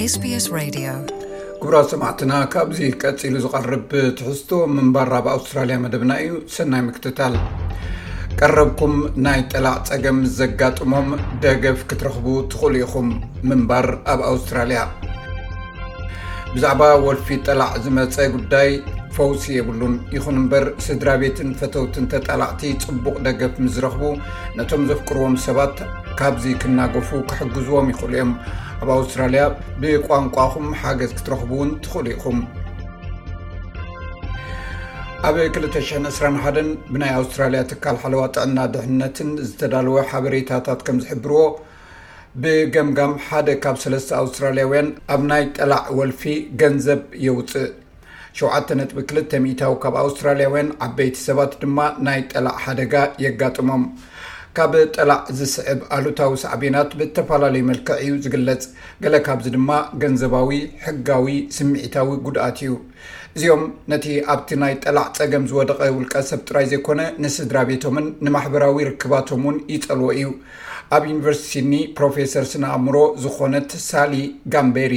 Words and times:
ጉብራ 0.00 1.76
ሰማዕትና 1.90 2.32
ካብዚ 2.52 2.78
ቀፂሉ 3.02 3.34
ዝቐርብ 3.44 3.90
ትሕዝቶ 4.18 4.50
ምንባር 4.76 5.08
ኣብ 5.18 5.26
ኣውስትራልያ 5.32 5.76
መደብና 5.84 6.12
እዩ 6.24 6.30
ሰናይ 6.54 6.82
ምክትታል 6.86 7.34
ቀረብኩም 8.38 8.94
ናይ 9.24 9.40
ጠላዕ 9.52 9.74
ፀገም 9.88 10.18
ዘጋጥሞም 10.38 11.08
ደገፍ 11.44 11.80
ክትረኽቡ 11.90 12.26
ትኽእሉ 12.54 12.74
ኢኹም 12.84 13.10
ምንባር 13.50 13.88
ኣብ 14.14 14.22
ኣውስትራልያ 14.30 14.80
ብዛዕባ 16.54 16.82
ወልፊ 17.06 17.28
ጠላዕ 17.48 17.70
ዝመፀ 17.86 18.16
ጉዳይ 18.36 18.72
ፈውሲ 19.16 19.44
የብሉን 19.58 19.94
ይኹን 20.16 20.36
እምበር 20.42 20.66
ስድራ 20.88 21.08
ቤትን 21.22 21.48
ፈተውትንተጣላዕቲ 21.60 22.62
ፅቡቅ 22.86 23.16
ደገፍ 23.28 23.54
ምስ 23.64 23.72
ዝረኽቡ 23.76 24.04
ነቶም 24.58 24.84
ዘፍቅርዎም 24.90 25.34
ሰባት 25.46 25.78
ካብዚ 26.20 26.44
ክናገፉ 26.62 27.08
ክሕግዝዎም 27.32 27.88
ይኽእሉ 27.92 28.14
እዮም 28.18 28.30
ካ 28.84 28.94
ኣውስትራያ 29.00 29.42
ብቋንቋኹም 29.80 30.64
ሓገዝ 30.82 31.10
ክትረኽቡ 31.16 31.50
ውን 31.60 31.68
ትኽእሉ 31.82 32.06
ኢኹም 32.14 32.38
ኣብ 35.28 35.36
221 35.42 36.58
ብናይ 36.92 37.12
ኣውስትራልያ 37.18 37.60
ትካል 37.72 37.96
ሓለዋ 38.02 38.22
ጥዕና 38.36 38.58
ድሕነትን 38.76 39.30
ዝተዳልወ 39.48 39.96
ሓበሬታታት 40.12 40.80
ከም 40.88 40.98
ዝሕብርዎ 41.04 41.42
ብገምጋም 42.44 43.14
ሓደ 43.26 43.48
ካብ 43.66 43.76
ለ 43.94 44.00
ኣውስትራያውያን 44.22 44.88
ኣብ 45.16 45.22
ናይ 45.30 45.44
ጠላዕ 45.58 45.84
ወልፊ 46.00 46.24
ገንዘብ 46.62 47.02
የውፅእ 47.26 47.70
7 48.44 48.76
ጥ 48.88 48.92
20ታዊ 49.06 49.74
ካብ 49.84 49.96
ኣውስትራያውያን 50.04 50.72
ዓበይቲ 50.88 51.16
ሰባት 51.28 51.54
ድማ 51.62 51.78
ናይ 52.08 52.20
ጠላዕ 52.32 52.56
ሓደጋ 52.66 52.94
የጋጥሞም 53.26 53.84
ካብ 54.56 54.72
ጠላዕ 54.94 55.18
ዝስዕብ 55.36 55.78
ኣሉታዊ 55.96 56.32
ሳዕቤናት 56.42 56.90
ብተፈላለዩ 57.00 57.62
መልክዕ 57.68 57.94
እዩ 58.04 58.10
ዝግለፅ 58.24 58.62
ገለ 59.02 59.14
ካብዚ 59.26 59.46
ድማ 59.54 59.70
ገንዘባዊ 60.02 60.50
ሕጋዊ 60.86 61.36
ስሚዒታዊ 61.56 62.10
ጉድኣት 62.26 62.58
እዩ 62.64 62.72
እዚኦም 63.36 63.62
ነቲ 63.92 64.04
ኣብቲ 64.34 64.50
ናይ 64.62 64.74
ጠላዕ 64.84 65.04
ፀገም 65.20 65.44
ዝወደቐ 65.52 65.80
ውልቀሰብ 65.98 66.40
ጥራይ 66.48 66.66
ዘይኮነ 66.74 67.00
ንስድራ 67.24 67.56
ቤቶምን 67.70 68.08
ንማሕበራዊ 68.26 68.80
ርክባቶም 68.90 69.44
ውን 69.48 69.58
ይፀልዎ 69.74 70.10
እዩ 70.18 70.28
ኣብ 70.96 71.02
ዩኒቨርሲቲኒ 71.14 71.72
ፕሮፌሰር 72.00 72.46
ስነእምሮ 72.52 72.96
ዝኾነት 73.24 73.70
ሳሊ 73.90 74.14
ጋምቤሪ 74.54 74.96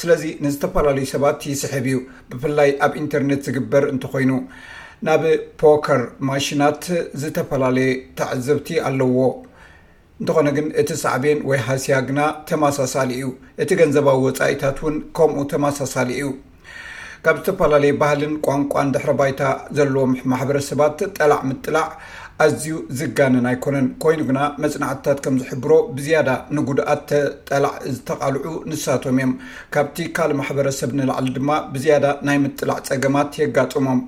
ስለዚ 0.00 0.22
ንዝተፈላለዩ 0.44 1.04
ሰባት 1.14 1.38
ይስሕብ 1.52 1.86
እዩ 1.90 1.98
ብፍላይ 2.30 2.70
ኣብ 2.86 2.92
ኢንተርነት 3.02 3.40
ዝግበር 3.46 3.84
እንተኮይኑ 3.92 4.32
ናብ 5.08 5.22
ፖከር 5.60 6.02
ማሽናት 6.28 6.84
ዝተፈላለዩ 7.22 7.90
ተዕዘብቲ 8.20 8.68
ኣለዎ 8.88 9.20
እንትኾነ 10.20 10.48
ግን 10.56 10.68
እቲ 10.80 10.90
ሳዕቤን 11.04 11.40
ወይ 11.48 11.58
ሃስያ 11.68 11.96
ግና 12.08 12.20
ተማሳሳሊ 12.50 13.10
እዩ 13.18 13.26
እቲ 13.62 13.70
ገንዘባዊ 13.80 14.16
ወፃኢታት 14.26 14.78
ውን 14.84 14.96
ከምኡ 15.16 15.44
ተመሳሳሊ 15.52 16.08
እዩ 16.20 16.28
ካብ 17.24 17.36
ዝተፈላለዩ 17.42 17.92
ባህልን 18.00 18.34
ቋንቋን 18.46 18.90
ድሕረ 18.94 19.12
ባይታ 19.20 19.42
ዘለዎም 19.76 20.12
ማሕበረሰባት 20.32 20.98
ጠላዕ 21.18 21.38
ምጥላዕ 21.48 21.86
ኣዝዩ 22.44 22.72
ዝጋነን 22.98 23.46
ኣይኮነን 23.50 23.86
ኮይኑ 24.02 24.20
ግና 24.28 24.40
መፅናዕትታት 24.62 25.18
ከም 25.24 25.36
ዝሕብሮ 25.42 25.70
ብዝያዳ 25.96 26.28
ንጉድኣት 26.56 27.02
ተጠላዕ 27.10 27.72
ዝተቃልዑ 27.94 28.44
ንሳቶም 28.70 29.16
እዮም 29.20 29.32
ካብቲ 29.76 29.96
ካልእ 30.18 30.36
ማሕበረሰብ 30.40 30.90
ንላዕሊ 31.00 31.28
ድማ 31.38 31.50
ብዝያዳ 31.72 32.06
ናይ 32.28 32.38
ምጥላዕ 32.44 32.76
ፀገማት 32.90 33.32
የጋጥሞም 33.42 34.02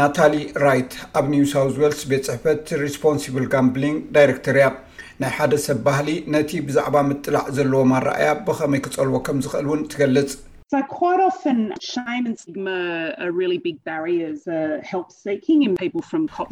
ናታሊ 0.00 0.36
ራይት 0.66 0.92
ኣብ 1.20 1.26
ኒውሳውት 1.34 1.74
ወልስ 1.82 2.02
ቤት 2.12 2.24
ፅሕፈት 2.30 2.64
ሪስፖንሲብል 2.84 3.46
ጋምብሊን 3.54 3.98
ዳይረክተር 4.16 4.58
እያ 4.62 4.68
ናይ 5.22 5.32
ሓደ 5.38 5.52
ሰብ 5.66 5.80
ባህሊ 5.88 6.08
ነቲ 6.36 6.50
ብዛዕባ 6.70 6.96
ምጥላዕ 7.12 7.44
ዘለዎም 7.58 7.92
ኣረኣያ 8.00 8.30
ብኸመይ 8.48 8.82
ክፀልዎ 8.86 9.18
ከም 9.26 9.40
ዝክእል 9.46 9.66
እውን 9.68 9.82
ትገልጽ 9.92 10.32
Uh, 10.76 11.50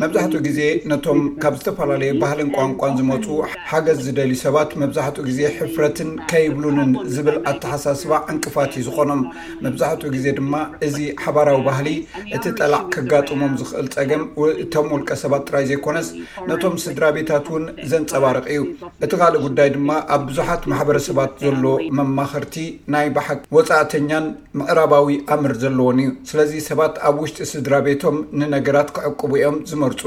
መብዛሕትኡ 0.03 0.39
ግዜ 0.47 0.61
ነቶም 0.91 1.21
ካብ 1.43 1.55
ዝተፈላለዩ 1.61 2.11
ባህልን 2.23 2.51
ቋንቋን 2.57 2.93
ዝመፁ 2.99 3.25
ሓገዝ 3.71 3.99
ዝደልዩ 4.07 4.37
ሰባት 4.45 4.71
መብዛሕትኡ 4.83 5.23
ግዜ 5.31 5.41
ሕፍረትን 5.57 6.11
ከይብሉንን 6.31 6.91
ዝብል 7.15 7.37
ኣተሓሳስባ 7.53 8.13
ዕንቅፋት 8.33 8.71
እዩ 8.79 8.85
ዝኮኖም 8.89 9.23
um, 9.25 9.33
መብዛሕትኡ 9.67 10.11
ግዜ 10.17 10.27
ድማ 10.39 10.55
እዚ 10.89 10.97
ሓባራዊ 11.25 11.59
ባህሊ 11.71 11.89
እቲ 12.39 12.45
ጠላዕ 12.61 12.81
ክጋጥሞም 12.97 13.55
ዝኽእል 13.63 13.89
ፀገም 13.97 14.23
እቶም 14.65 14.89
ውልቀ 14.97 15.11
ሰባት 15.25 15.45
ጥራይ 15.51 15.67
ዘይኮነስ 15.73 16.11
ነቶም 16.51 16.77
ስድራ 16.85 17.05
ቤታት 17.19 17.49
ውን 17.57 17.67
ዘንፀባርቕ 17.93 18.47
እዩ 18.55 18.63
እቲ 19.07 19.13
ካልእ 19.25 19.43
ጉዳይ 19.49 19.71
ድማ 19.79 19.91
ኣብ 20.19 20.25
ብዙሓት 20.31 20.63
ማሕበረሰባት 20.75 21.33
ዘሎ 21.47 21.65
መማክርቲ 22.01 22.57
ናይ 22.95 23.07
ባሓ 23.19 23.29
ወፃእ 23.59 23.85
ተ 23.91 24.11
ምዕራባዊ 24.59 25.09
ኣምር 25.35 25.53
ዘለዎን 25.63 25.99
እዩ 26.03 26.11
ስለዚ 26.31 26.53
ሰባት 26.69 26.95
ኣብ 27.09 27.17
ውሽጢ 27.23 27.41
ስድራ 27.53 27.73
ቤቶም 27.87 28.17
ንነገራት 28.41 28.89
ክዕቅቡ 28.97 29.33
ዮም 29.43 29.57
ዝመርፁ 29.71 30.01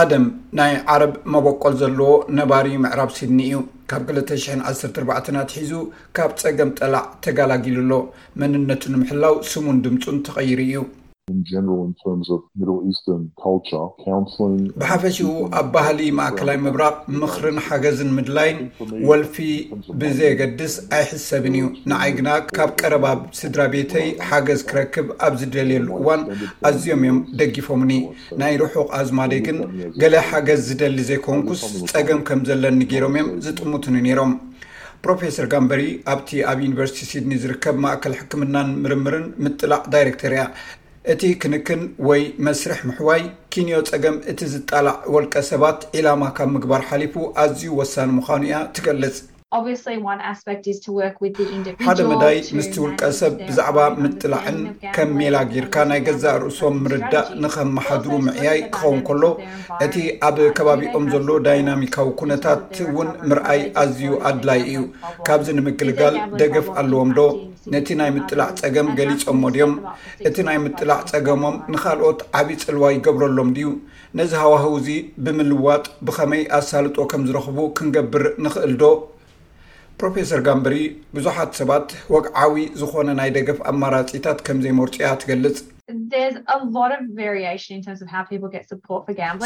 ኣደም 0.00 0.24
ናይ 0.58 0.72
ዓረብ 0.92 1.14
መበቆል 1.32 1.74
ዘለዎ 1.82 2.10
ነባሪ 2.38 2.66
ምዕራብ 2.84 3.10
ሲድኒ 3.18 3.40
እዩ 3.48 3.58
ካብ 3.92 4.04
214 4.20 5.52
ትሒዙ 5.52 5.74
ካብ 6.18 6.30
ፀገም 6.44 6.70
ጠላዕ 6.78 7.04
ተጋላጊሉሎ 7.26 7.92
መንነቱ 8.42 8.82
ንምሕላው 8.96 9.36
ስሙን 9.52 9.80
ድምፁን 9.86 10.18
ተቐይሩ 10.28 10.60
እዩ 10.66 10.76
ብሓፈሽኡ 14.80 15.28
ኣብ 15.58 15.66
ባህሊ 15.74 15.98
ማእከላይ 16.18 16.56
ምብራቅ 16.64 16.94
ምኽርን 17.20 17.58
ሓገዝን 17.66 18.10
ምድላይን 18.16 18.58
ወልፊ 19.08 19.34
ብዘየገድስ 20.00 20.74
ኣይሕሰብን 20.98 21.54
እዩ 21.60 21.66
ንዓይ 21.92 22.10
ግና 22.18 22.28
ካብ 22.56 22.70
ቀረባ 22.80 23.06
ስድራ 23.40 23.60
ቤተይ 23.74 24.06
ሓገዝ 24.30 24.62
ክረክብ 24.72 25.06
ኣብ 25.28 25.36
ዝደልየሉ 25.42 25.88
እዋን 26.00 26.22
ኣዝዮም 26.72 27.02
እዮም 27.06 27.20
ደጊፎምኒ 27.42 27.92
ናይ 28.42 28.56
ርሑቅ 28.64 28.88
ኣዝማደይግን 29.02 29.60
ገለ 30.02 30.16
ሓገዝ 30.30 30.60
ዝደሊ 30.70 30.98
ዘይኮንኩስ 31.12 31.62
ፀገም 31.94 32.22
ከምዘለኒ 32.30 32.82
ገሮም 32.94 33.16
እዮም 33.18 33.30
ዝጥሙትን 33.48 33.96
ነይሮም 34.08 34.34
ፕሮፌሰር 35.04 35.46
ጋንበሪ 35.54 35.82
ኣብቲ 36.10 36.28
ኣብ 36.50 36.58
ዩኒቨርስቲ 36.68 37.00
ሲድኒ 37.12 37.32
ዝርከብ 37.44 37.76
ማእከል 37.84 38.14
ሕክምናን 38.20 38.68
ምርምርን 38.82 39.24
ምጥላቅ 39.46 39.80
ዳይረክተር 39.92 40.32
እያ 40.36 40.42
እቲ 41.12 41.22
ክንክን 41.42 41.80
ወይ 42.08 42.20
መስርሕ 42.46 42.80
ምሕዋይ 42.88 43.22
ኪንዮ 43.52 43.78
ጸገም 43.88 44.16
እቲ 44.30 44.40
ዝጣልዕ 44.52 44.92
ወልቀ 45.14 45.34
ሰባት 45.50 45.80
ዒላማ 45.96 46.22
ካብ 46.36 46.48
ምግባር 46.56 46.82
ሓሊፉ 46.90 47.14
ኣዝዩ 47.42 47.64
ወሳኒ 47.80 48.10
ምዃኑ 48.18 48.42
እያ 48.48 48.58
ትገልጽ 48.76 49.16
ሓደ 51.86 51.98
መዳይ 52.10 52.36
ምስቲ 52.56 52.74
ውልቀ 52.82 53.00
ሰብ 53.18 53.32
ብዛዕባ 53.48 53.78
ምጥላዕን 54.02 54.58
ከም 54.94 55.10
ሜላጊርካ 55.18 55.74
ናይ 55.90 56.00
ገዛእ 56.06 56.36
ርእሶም 56.44 56.76
ምርዳእ 56.84 57.28
ንከመሓድሩ 57.42 58.10
ምዕያይ 58.26 58.60
ክኸውን 58.74 59.00
ከሎ 59.08 59.22
እቲ 59.86 59.94
ኣብ 60.28 60.36
ከባቢኦም 60.58 61.04
ዘሎ 61.14 61.28
ዳይናሚካዊ 61.48 62.08
ኩነታት 62.20 62.78
ውን 62.96 63.10
ምርኣይ 63.28 63.60
ኣዝዩ 63.82 64.12
ኣድላይ 64.30 64.62
እዩ 64.70 64.80
ካብዚ 65.28 65.48
ንምግልጋል 65.58 66.16
ደገፍ 66.42 66.68
ኣለዎም 66.82 67.12
ዶ 67.20 67.28
ነቲ 67.74 67.88
ናይ 68.00 68.10
ምጥላዕ 68.16 68.48
ፀገም 68.62 68.88
ገሊፆምሞ 69.00 69.42
ድዮም 69.56 69.74
እቲ 70.28 70.36
ናይ 70.50 70.58
ምጥላዕ 70.66 70.98
ፀገሞም 71.12 71.56
ንካልኦት 71.74 72.20
ዓብዪ 72.40 72.56
ፅልዋ 72.66 72.84
ይገብረሎም 72.96 73.50
ድዩ 73.58 73.68
ነዚ 74.18 74.32
ሃዋህ 74.44 74.64
ዚ 74.86 74.96
ብምልዋጥ 75.24 75.84
ብከመይ 76.06 76.42
ኣሳልጦ 76.60 76.96
ከም 77.12 77.22
ዝረኽቡ 77.28 77.58
ክንገብር 77.76 78.24
ንክእል 78.44 78.72
ዶ 78.82 78.88
ፕሮፌሰር 80.00 80.40
ጋምብሪ 80.46 80.76
ብዙሓት 81.16 81.50
ሰባት 81.60 81.88
ወግዓዊ 82.14 82.56
ዝኾነ 82.80 83.08
ናይ 83.18 83.30
ደገፍ 83.36 83.58
ኣማራጺታት 83.72 84.38
ከምዘይ 84.46 84.74
መርፅያ 84.78 85.08
ትገልጽ 85.22 85.58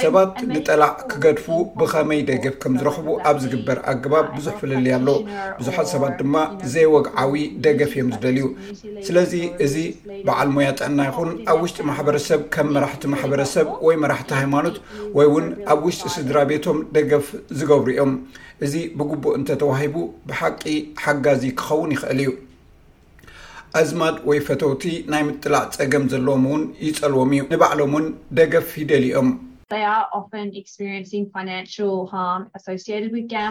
ሰባት 0.06 0.34
ንጠላዕ 0.50 0.90
ክገድፉ 1.10 1.46
ብከመይ 1.78 2.20
ደገፍ 2.30 2.54
ከም 2.62 2.74
ዝረክቡ 2.80 3.06
ኣብ 3.30 3.36
ዝግበር 3.44 3.78
ኣግባብ 3.92 4.26
ብዙሕ 4.36 4.54
ፍለልያ 4.60 4.94
ኣሎ 5.00 5.08
ብዙሓት 5.58 5.88
ሰባት 5.94 6.14
ድማ 6.20 6.34
ዘይወግዓዊ 6.74 7.34
ደገፍ 7.66 7.92
እዮም 7.96 8.10
ዝደልዩ 8.14 8.44
ስለዚ 9.08 9.32
እዚ 9.66 9.74
በዓል 10.28 10.50
ሞያ 10.56 10.68
ጠዕና 10.80 10.98
ይኹን 11.10 11.30
ኣብ 11.52 11.58
ውሽጢ 11.64 11.80
ማሕበረሰብ 11.90 12.42
ከም 12.56 12.70
መራሕቲ 12.76 13.02
ማሕበረሰብ 13.14 13.66
ወይ 13.88 13.98
መራሕቲ 14.04 14.30
ሃይማኖት 14.40 14.78
ወይ 15.18 15.28
ውን 15.34 15.46
ኣብ 15.74 15.82
ውሽጢ 15.88 16.02
ስድራ 16.16 16.36
ቤቶም 16.52 16.80
ደገፍ 16.98 17.28
ዝገብሩ 17.60 17.88
እዮም 17.96 18.12
እዚ 18.66 18.74
ብግቡእ 18.98 19.34
እንተተዋሂቡ 19.38 19.94
ብሓቂ 20.28 20.62
ሓጋዚ 21.06 21.42
ክኸውን 21.60 21.90
ይኽእል 21.96 22.20
እዩ 22.24 22.30
ኣዝማድ 23.78 24.16
ወይ 24.28 24.38
ፈተውቲ 24.46 24.82
ናይ 25.12 25.22
ምጥላዕ 25.28 25.62
ጸገም 25.74 26.04
ዘለዎም 26.12 26.44
እውን 26.48 26.62
ይጸልዎም 26.86 27.32
እዩ 27.36 27.42
ንባዕሎም 27.54 27.92
ውን 27.96 28.06
ደገፍ 28.38 28.70
ይደሊኦም 28.82 29.28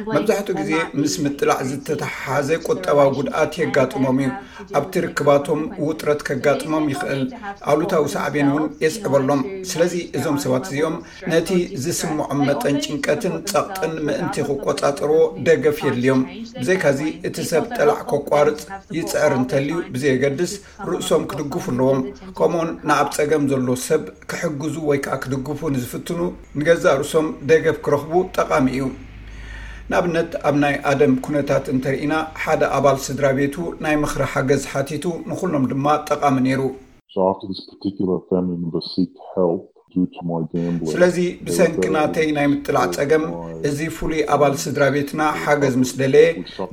መብዛሕትኡ 0.10 0.54
ግዜ 0.60 0.74
ምስ 1.00 1.14
ምጥላዕ 1.24 1.58
ዝተተሓሓዘ 1.70 2.50
ቁጠባ 2.68 3.00
ጉድኣት 3.16 3.54
የጋጥሞም 3.62 4.20
እዩ 4.22 4.30
ኣብቲ 4.80 4.94
ርክባቶም 5.06 5.62
ውጥረት 5.88 6.20
ከጋጥሞም 6.28 6.86
ይኽእል 6.92 7.24
ኣውሉታዊ 7.72 8.04
ሳዕብን 8.16 8.50
እውን 8.52 8.66
የስዕበሎም 8.84 9.42
ስለዚ 9.72 9.96
እዞም 10.20 10.38
ሰባት 10.44 10.68
እዚኦም 10.72 10.96
ነቲ 11.34 11.50
ዝስምዖም 11.86 12.40
መጠን 12.52 12.78
ጭንቀትን 12.86 13.36
ፀቕጥን 13.52 13.92
ምእንቲ 14.06 14.38
ክቆፃጥርዎ 14.52 15.20
ደገፍ 15.50 15.82
የድልዮም 15.88 16.24
ብዘይካዚ 16.62 17.02
እቲ 17.30 17.38
ሰብ 17.52 17.66
ጥላዕ 17.80 17.98
ኮቋርፅ 18.14 18.60
ይፅዕር 19.00 19.36
እንተልዩ 19.42 19.76
ብዘየገድስ 19.98 20.56
ርእሶም 20.92 21.26
ክድግፉ 21.34 21.66
ኣለዎም 21.76 22.02
ከምኡኡን 22.40 22.72
ንኣብ 22.90 23.10
ፀገም 23.20 23.46
ዘሎ 23.54 23.70
ሰብ 23.90 24.02
ክሕግዙ 24.32 24.76
ወይከዓ 24.92 25.20
ክድግፉ 25.26 25.60
ንዝፍ 25.76 25.94
ንገዛ 26.60 26.84
ርእሶም 27.02 27.28
ደገፍ 27.50 27.78
ክረኽቡ 27.86 28.14
ጠቃሚ 28.38 28.66
እዩ 28.76 28.84
ንኣብነት 29.90 30.32
ኣብ 30.48 30.56
ናይ 30.64 30.76
ኣደም 30.92 31.14
ኩነታት 31.26 31.66
እንተርኢና 31.74 32.14
ሓደ 32.42 32.62
ኣባል 32.78 32.98
ስድራ 33.08 33.26
ቤቱ 33.38 33.56
ናይ 33.86 33.96
ምክሪ 34.04 34.22
ሓገዝ 34.34 34.64
ሓቲቱ 34.74 35.06
ንኩልኖም 35.30 35.66
ድማ 35.72 35.86
ጠቃሚ 36.10 36.36
ነይሩ 36.48 36.62
ስለዚ 40.92 41.18
ብሰንኪ 41.48 41.84
ናተይ 41.96 42.28
ናይ 42.38 42.48
ምጥላዕ 42.54 42.84
ፀገም 42.98 43.24
እዚ 43.68 43.78
ፍሉይ 43.98 44.22
ኣባል 44.36 44.54
ስድራ 44.64 44.84
ቤትና 44.96 45.22
ሓገዝ 45.44 45.76
ምስ 45.82 45.92
ደለየ 46.02 46.28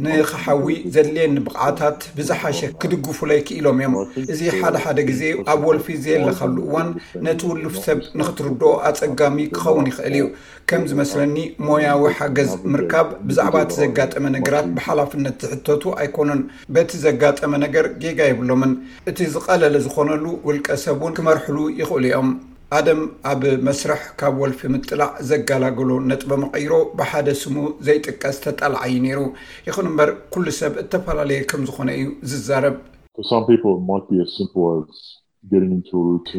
ንከሓዊ 0.05 0.67
ዘድልየኒ 0.95 1.37
ብቅኣታት 1.47 1.99
ብዝሓሸ 2.17 2.61
ክድግፉለይ 2.83 3.41
ክኢሎም 3.49 3.79
እዮም 3.83 3.95
እዚ 4.33 4.41
ሓደሓደ 4.61 4.99
ግዜ 5.11 5.23
ኣብ 5.55 5.63
ወልፊ 5.69 5.87
ዘየለካሉ 6.05 6.57
እዋን 6.67 6.89
ነቲ 7.27 7.41
ውሉፍ 7.53 7.77
ሰብ 7.87 8.01
ንክትርድኦ 8.21 8.73
ኣፀጋሚ 8.91 9.37
ክኸውን 9.57 9.89
ይኽእል 9.93 10.15
እዩ 10.21 10.27
ከም 10.71 10.83
ዝመስለኒ 10.93 11.37
ሞያዊ 11.67 12.03
ሓገዝ 12.19 12.51
ምርካብ 12.75 13.09
ብዛዕባ 13.31 13.55
እቲ 13.67 13.73
ዘጋጠመ 13.85 14.25
ነገራት 14.37 14.69
ብሓላፍነት 14.77 15.37
ዝሕተቱ 15.49 15.83
ኣይኮኑን 16.03 16.41
በቲ 16.75 16.91
ዘጋጠመ 17.09 17.53
ነገር 17.67 17.87
ጌጋ 18.05 18.19
የብሎምን 18.31 18.75
እቲ 19.13 19.19
ዝቐለለ 19.37 19.75
ዝኾነሉ 19.87 20.25
ውልቀ 20.49 20.69
ሰብ 20.87 21.01
ውን 21.07 21.15
ክመርሕሉ 21.21 21.59
ይኽእሉ 21.81 22.05
እዮም 22.13 22.31
ኣደም 22.77 23.01
ኣብ 23.31 23.43
መስርሕ 23.67 24.03
ካብ 24.21 24.35
ወልፊ 24.43 24.61
ምጥላዕ 24.75 25.11
ዘጋላገሎ 25.31 25.91
ነጥበ 26.11 26.31
መቐይሮ 26.43 26.73
ብሓደ 26.99 27.29
ስሙ 27.41 27.57
ዘይጥቀስ 27.87 28.37
ተጣልዓ 28.45 28.81
እዩ 28.91 28.97
ነይሩ 29.07 29.21
ይኹን 29.67 29.87
እምበር 29.91 30.11
ኩሉ 30.33 30.47
ሰብ 30.61 30.73
እተፈላለየ 30.83 31.41
ከም 31.51 31.63
ዝኾነ 31.71 31.89
እዩ 31.99 32.07
ዝዛረብ 32.31 32.77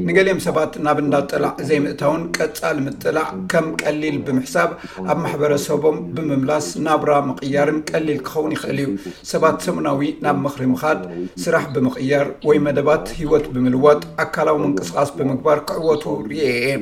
ንገሊም 0.10 0.38
ሰባት 0.46 0.74
ናብ 0.86 0.98
እዳጠላዕ 1.02 1.50
ዘይምእታውን 1.70 2.22
ቀፃሊ 2.38 2.78
ምጥላዕ 2.86 3.26
ከም 3.52 3.66
ቀሊል 3.82 4.18
ብምሕሳብ 4.26 4.70
ኣብ 5.12 5.18
ማሕበረሰቦም 5.24 5.98
ብምምላስ 6.18 6.68
ናብራ 6.86 7.12
ምቅያርን 7.30 7.80
ቀሊል 7.90 8.20
ክኸውን 8.28 8.54
ይኽእል 8.56 8.80
እዩ 8.84 8.94
ሰባት 9.32 9.58
ሰሙናዊ 9.68 10.08
ናብ 10.26 10.38
ምኽሪምካድ 10.46 11.02
ስራሕ 11.46 11.66
ብምቕያር 11.76 12.26
ወይ 12.52 12.60
መደባት 12.70 13.06
ሂወት 13.20 13.46
ብምልዋጥ 13.58 14.02
ኣካላዊ 14.26 14.58
ምንቅስቃስ 14.64 15.12
ብምግባር 15.18 15.60
ክዕወቱ 15.72 16.06
ርኢየ 16.30 16.80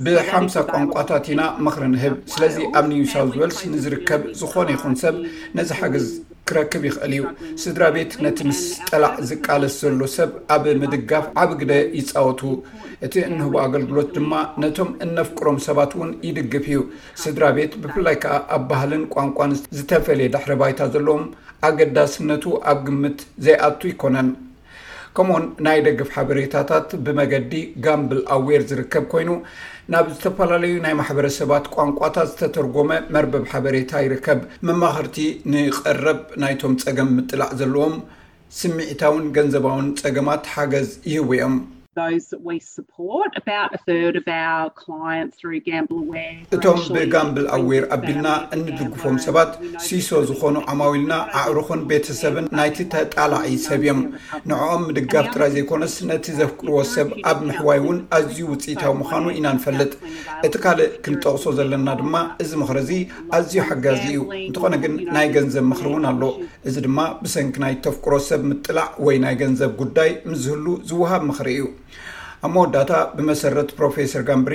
ብሓምሳ 0.07 0.57
ቋንቋታት 0.71 1.27
ኢና 1.33 1.43
መኽሪ 1.67 1.85
ንህብ 1.93 2.15
ስለዚ 2.33 2.57
ኣብ 2.79 2.85
ኒውሳውትወልስ 2.91 3.59
ንዝርከብ 3.73 4.23
ዝኾነ 4.41 4.69
ይኹን 4.75 4.95
ሰብ 5.03 5.15
ነዚ 5.59 5.71
ሓገዝ 5.79 6.07
ክረክብ 6.51 6.83
ይኽእል 6.89 7.13
እዩ 7.17 7.23
ስድራ 7.63 7.85
ቤት 7.97 8.13
ነቲ 8.27 8.39
ምስ 8.49 8.61
ጠላዕ 8.91 9.13
ዝቃለስ 9.31 9.77
ዘሎ 9.87 10.01
ሰብ 10.17 10.31
ኣብ 10.57 10.65
ምድጋፍ 10.83 11.25
ዓብ 11.43 11.51
ግደ 11.63 11.73
ይፃወቱ 11.99 12.41
እቲ 13.09 13.15
እንህቦ 13.31 13.55
ኣገልግሎት 13.65 14.11
ድማ 14.17 14.33
ነቶም 14.65 14.91
እንነፍቅሮም 15.07 15.59
ሰባት 15.67 15.93
ውን 16.01 16.13
ይድግፍ 16.29 16.65
እዩ 16.73 16.81
ስድራ 17.25 17.45
ቤት 17.59 17.73
ብፍላይ 17.85 18.19
ከዓ 18.25 18.37
ኣብ 18.57 18.63
ባህልን 18.73 19.05
ቋንቋን 19.15 19.55
ዝተፈለየ 19.79 20.33
ድሕሪ 20.37 20.53
ባይታ 20.63 20.81
ዘለዎም 20.97 21.25
ኣገዳስነቱ 21.69 22.45
ኣብ 22.73 22.79
ግምት 22.89 23.19
ዘይኣቱ 23.47 23.81
ይኮነን 23.95 24.29
ከምኡ 25.17 25.33
ውን 25.35 25.45
ናይ 25.65 25.79
ደግፍ 25.87 26.09
ሓበሬታታት 26.15 26.89
ብመገዲ 27.05 27.53
ጋምብል 27.85 28.21
ኣዌር 28.35 28.63
ዝርከብ 28.71 29.05
ኮይኑ 29.13 29.29
ናብ 29.93 30.07
ዝተፈላለዩ 30.15 30.73
ናይ 30.85 30.95
ማሕበረሰባት 31.01 31.65
ቋንቋታት 31.75 32.29
ዝተተርጎመ 32.33 32.91
መርበብ 33.17 33.45
ሓበሬታ 33.53 33.93
ይርከብ 34.07 34.41
መማክርቲ 34.71 35.19
ንቐረብ 35.55 36.21
ናይቶም 36.45 36.75
ፀገም 36.85 37.11
ምጥላዕ 37.19 37.51
ዘለዎም 37.61 37.95
ስምዒታውን 38.61 39.25
ገንዘባውን 39.39 39.89
ፀገማት 40.03 40.45
ሓገዝ 40.55 40.91
ይህቡ 41.13 41.31
እዮም 41.37 41.57
እቶም 46.55 46.79
ብጋምብል 46.95 47.47
ኣዌር 47.57 47.85
ኣቢልና 47.97 48.29
እንድልግፎም 48.55 49.17
ሰባት 49.25 49.51
ስሶ 49.87 50.09
ዝኾኑ 50.29 50.57
ኣማዊልና 50.73 51.15
ኣዕርኩን 51.41 51.81
ቤተሰብን 51.91 52.47
ናይቲ 52.59 52.79
ተጣላዒ 52.95 53.51
ሰብ 53.67 53.81
እዮም 53.87 54.01
ንዕኦም 54.51 54.83
ምድጋፍ 54.89 55.27
ጥራይ 55.35 55.51
ዘይኮነስ 55.57 55.95
ነቲ 56.11 56.25
ዘፍክርዎ 56.39 56.79
ሰብ 56.95 57.09
ኣብ 57.33 57.39
ምሕዋይ 57.49 57.81
እውን 57.83 57.99
ኣዝዩ 58.19 58.41
ውፅኢታዊ 58.51 58.93
ምዃኑ 59.03 59.25
ኢና 59.39 59.47
ንፈልጥ 59.59 59.93
እቲ 60.49 60.55
ካልእ 60.65 60.91
ክንጠቕሶ 61.07 61.45
ዘለና 61.61 61.89
ድማ 62.03 62.15
እዚ 62.45 62.51
ምኽሪ 62.63 62.81
እዚ 62.91 62.99
ኣዝዩ 63.39 63.57
ሓጋዚ 63.71 64.05
እዩ 64.11 64.21
እንትኾነ 64.49 64.75
ግን 64.87 64.95
ናይ 65.17 65.29
ገንዘብ 65.37 65.65
ምክሪ 65.71 65.87
እውን 65.93 66.07
ኣሎ 66.13 66.23
እዚ 66.71 66.75
ድማ 66.89 66.99
ብሰንኪ 67.25 67.57
ናይ 67.67 67.77
ተፍክሮ 67.87 68.13
ሰብ 68.31 68.41
ምጥላዕ 68.51 68.89
ወይ 69.07 69.17
ናይ 69.27 69.37
ገንዘብ 69.45 69.73
ጉዳይ 69.83 70.11
ምዝህሉ 70.33 70.67
ዝውሃብ 70.91 71.23
ምኽሪ 71.33 71.49
እዩ 71.57 71.65
ኣብ 72.45 72.51
መወዳእታ 72.55 72.93
ብመሰረት 73.17 73.71
ፕሮፌሰር 73.79 74.23
ጋምብሪ 74.29 74.55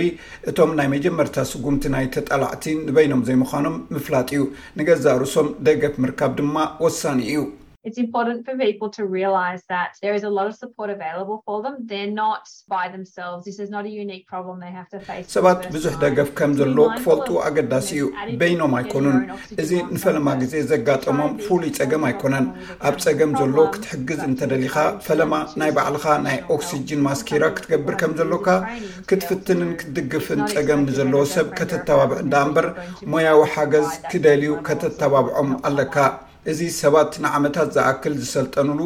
እቶም 0.50 0.72
ናይ 0.80 0.88
መጀመርታ 0.96 1.36
ስጉምቲ 1.52 1.84
ናይ 1.96 2.08
ተጣላዕቲ 2.16 2.66
ንበይኖም 2.88 3.24
ዘይምዃኖም 3.30 3.76
ምፍላጥ 3.96 4.30
እዩ 4.38 4.42
ንገዛ 4.80 5.06
ርእሶም 5.24 5.50
ደገፍ 5.68 5.96
ምርካብ 6.06 6.34
ድማ 6.40 6.56
ወሳኒ 6.86 7.20
እዩ 7.32 7.38
ሰባት 15.36 15.62
ብዙሕ 15.76 15.94
ደገፍ 16.04 16.30
ከም 16.40 16.52
ዘሎ 16.60 16.78
ክፈልጡ 16.96 17.28
ኣገዳሲ 17.48 17.88
እዩ 18.00 18.04
በይኖም 18.42 18.74
ኣይኮኑን 18.80 19.18
እዚ 19.64 19.72
ንፈለማ 19.96 20.28
ግዜ 20.44 20.54
ዘጋጠሞም 20.74 21.34
ፍሉይ 21.46 21.72
ፀገም 21.80 22.04
ኣይኮነን 22.10 22.48
ኣብ 22.92 22.98
ፀገም 23.08 23.32
ዘሎ 23.42 23.58
ክትሕግዝ 23.76 24.20
እንተደሊካ 24.30 24.76
ፈለማ 25.10 25.34
ናይ 25.62 25.72
ባዕልካ 25.80 26.06
ናይ 26.28 26.38
ኦክሲጅን 26.58 27.04
ማስኪራ 27.10 27.44
ክትገብር 27.58 27.98
ከም 28.04 28.14
ዘለካ 28.22 28.48
ክትፍትንን 29.12 29.72
ክትድግፍን 29.82 30.42
ፀገም 30.56 30.82
ንዘለዎ 30.90 31.24
ሰብ 31.36 31.48
ከተተባብዕ 31.60 32.20
እዳ 32.26 32.36
እምበር 32.48 32.68
ሞያዊ 33.14 33.42
ሓገዝ 33.56 33.90
ክደልዩ 34.12 34.52
ከተተባብዖም 34.70 35.50
ኣለካ 35.70 35.96
እዚ 36.52 36.60
ሰባት 36.82 37.14
ንዓመታት 37.24 37.70
ዝኣክል 37.76 38.14
ዝሰልጠኑሉ 38.24 38.82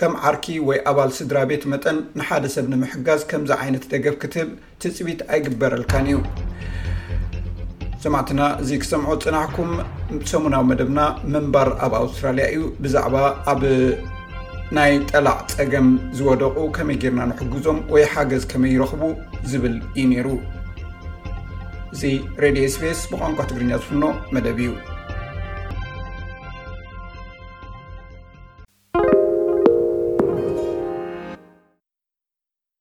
ከም 0.00 0.12
ዓርኪ 0.28 0.46
ወይ 0.68 0.78
ኣባል 0.90 1.10
ስድራ 1.18 1.36
ቤት 1.50 1.62
መጠን 1.72 1.98
ንሓደሰብ 2.18 2.66
ንምሕጋዝ 2.72 3.20
ከምዚ 3.30 3.50
ዓይነት 3.62 3.84
ደገብ 3.92 4.16
ክትብ 4.22 4.48
ትፅቢት 4.82 5.20
ኣይግበረልካን 5.36 6.08
እዩ 6.12 6.18
ስማዕትና 8.02 8.40
እዚ 8.64 8.70
ክሰምዖ 8.82 9.12
ፅናሕኩም 9.24 9.70
ሰሙናዊ 10.32 10.64
መደብና 10.70 11.00
መንባር 11.34 11.70
ኣብ 11.86 11.94
ኣውስትራሊያ 12.02 12.44
እዩ 12.56 12.60
ብዛዕባ 12.84 13.16
ኣብ 13.52 13.62
ናይ 14.76 14.92
ጠላዕ 15.10 15.36
ፀገም 15.54 15.88
ዝወደቁ 16.20 16.56
ከመይ 16.76 16.98
ጌርና 17.04 17.20
ንሕግዞም 17.32 17.80
ወይ 17.94 18.04
ሓገዝ 18.14 18.44
ከመይ 18.52 18.72
ይረኽቡ 18.76 19.02
ዝብል 19.52 19.76
እዩ 19.96 20.04
ነይሩ 20.12 20.28
እዚ 21.96 22.02
ሬድዮ 22.44 22.66
ስፔስ 22.76 23.00
ብቋንቋ 23.12 23.40
ትግርኛ 23.50 23.72
ዝፍኖ 23.82 24.04
መደብ 24.36 24.60
እዩ 24.68 24.70